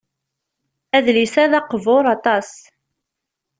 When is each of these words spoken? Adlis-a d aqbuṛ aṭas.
Adlis-a 0.97 1.45
d 1.51 1.53
aqbuṛ 1.59 2.05
aṭas. 2.15 2.49